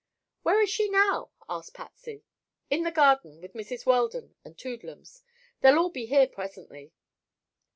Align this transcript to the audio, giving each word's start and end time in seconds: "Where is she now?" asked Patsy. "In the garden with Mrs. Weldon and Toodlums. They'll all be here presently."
"Where 0.41 0.59
is 0.63 0.71
she 0.71 0.89
now?" 0.89 1.29
asked 1.47 1.75
Patsy. 1.75 2.23
"In 2.71 2.81
the 2.81 2.89
garden 2.89 3.39
with 3.39 3.53
Mrs. 3.53 3.85
Weldon 3.85 4.33
and 4.43 4.57
Toodlums. 4.57 5.21
They'll 5.59 5.77
all 5.77 5.91
be 5.91 6.07
here 6.07 6.25
presently." 6.25 6.91